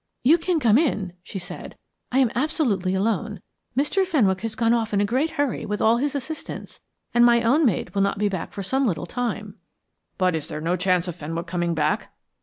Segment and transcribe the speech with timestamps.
[0.23, 1.77] "You can come in," she said.
[2.11, 3.39] "I am absolutely alone.
[3.77, 4.03] Mr.
[4.03, 6.79] Fenwick has gone off in a great hurry with all his assistants,
[7.13, 9.57] and my own maid will not be back for some little time."
[10.17, 12.15] "But is there no chance of Fenwick coming back?"